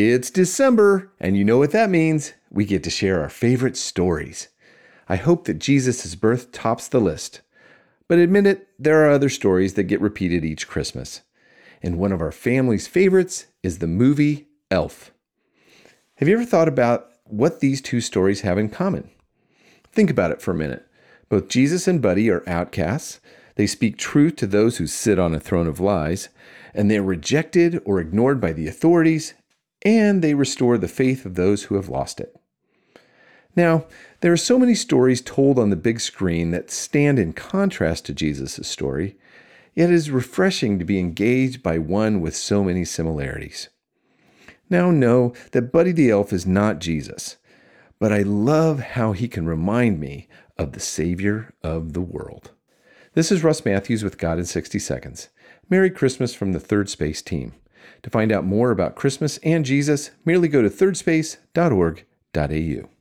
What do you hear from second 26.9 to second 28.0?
rejected or